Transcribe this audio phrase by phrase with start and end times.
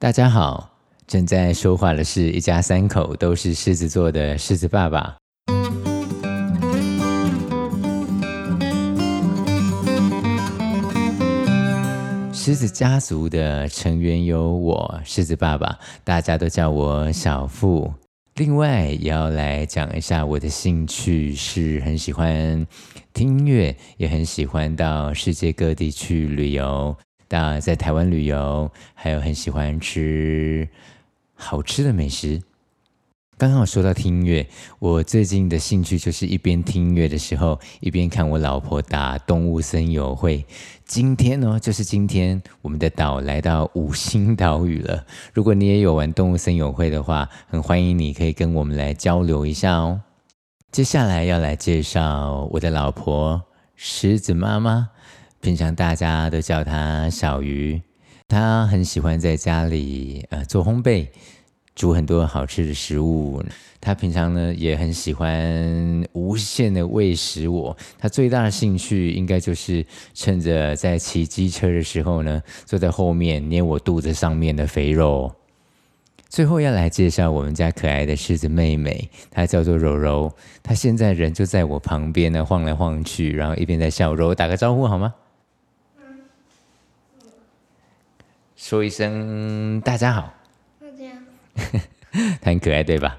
[0.00, 0.78] 大家好，
[1.08, 5.16] 正在说话的是一家三口都是狮子座的狮子爸爸。
[12.32, 17.92] 狮子家族的成员有我狮子爸爸，大家都叫我小富。
[18.36, 22.64] 另外也要来讲一下我的兴趣，是很喜欢
[23.12, 26.96] 听音乐，也很喜欢到世界各地去旅游。
[27.28, 30.66] 大家在台湾旅游，还有很喜欢吃
[31.34, 32.42] 好吃的美食。
[33.36, 34.48] 刚刚我说到听音乐，
[34.80, 40.44] 我最近的兴趣就是一边听音乐的时候，一边看我老婆打动物森友会。
[40.84, 45.04] 今天呢，就是今天，我们的岛来到五星岛屿了。
[45.32, 50.00] 如果你也有玩动物森友会的话，很欢迎你可以跟我们来交流一下哦。
[50.72, 53.40] 接下来要来介绍我的老婆
[53.76, 54.88] 狮子妈妈，
[55.40, 57.80] 平常大家都叫她小鱼，
[58.26, 61.06] 她很喜欢在家里呃做烘焙。
[61.74, 63.40] 煮很多好吃的食物，
[63.80, 67.76] 他平常呢也很喜欢无限的喂食我。
[67.96, 75.32] 他最大的兴趣应该就是趁着在骑机车的时候呢，坐在后面捏我肚子上面的肥肉。
[76.28, 80.32] 最后要来介绍我们家可爱的狮子妹妹，她叫做柔柔。
[80.64, 84.16] 她现在人就在我旁边呢，晃来晃去，然后一边在笑。
[84.16, 85.14] 柔柔，打个招呼好吗？
[88.58, 90.34] 说一声大家好。
[90.80, 91.12] 大家
[92.40, 93.16] 她 很可爱，对吧？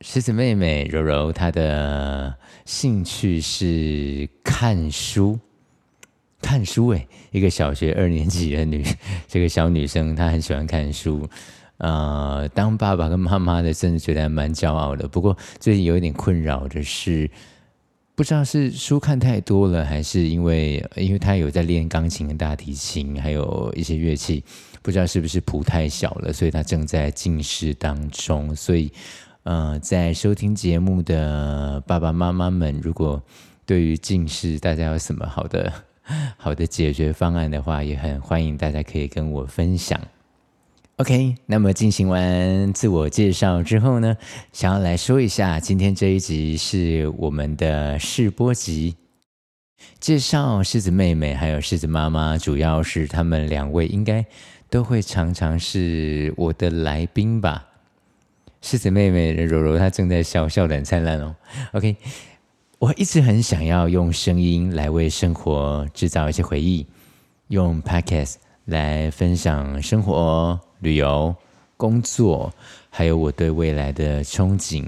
[0.00, 5.38] 狮子妹妹柔柔，她的兴趣是看书。
[6.42, 8.84] 看书哎，一个小学二年级的女，
[9.28, 11.28] 这个小女生，她很喜欢看书。
[11.76, 15.06] 呃，当爸爸跟妈妈的，真的觉得还蛮骄傲的。
[15.06, 17.30] 不过最近有一点困扰的是，
[18.16, 24.44] 不知道是书看太多了，还是因为因为他有在练钢琴、跟大提琴，还有一些乐器。
[24.82, 28.54] 不知道是不是谱太小了，所以他正在进视当中。
[28.54, 28.92] 所以，
[29.42, 33.20] 呃，在收听节目的爸爸妈妈们，如果
[33.64, 35.72] 对于近视大家有什么好的
[36.36, 39.98] 好的解决方案的话，也很欢迎大家可以跟我分享。
[40.96, 44.16] OK，那么进行完自我介绍之后呢，
[44.52, 48.94] 想要来说一下，今天这一集是我们的试播集，
[49.98, 54.24] 介绍狮子妹妹还有狮子妈妈，主要是他们两位应该。
[54.70, 57.64] 都会常常是我的来宾吧。
[58.60, 61.36] 狮子妹妹柔柔她正在笑笑的很灿烂哦。
[61.74, 61.94] OK，
[62.80, 66.84] 我一直很想要用声音来为生活制造一些回忆，
[67.48, 71.34] 用 Podcast 来分享生活、旅游、
[71.78, 72.52] 工作，
[72.90, 74.86] 还有我对未来的憧憬。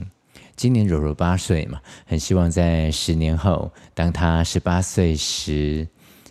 [0.55, 5.89] 今年柔柔八岁嘛，很希望在十年后，当她十八岁时，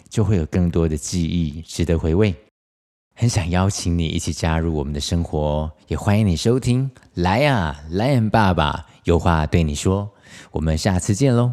[0.07, 2.33] 就会有更多的记忆值得回味。
[3.15, 6.89] 很想邀请你一起加入我们的生活，也欢迎你收听。
[7.15, 10.07] 来呀，莱恩爸爸有话对你说。
[10.51, 11.51] 我们下次见喽。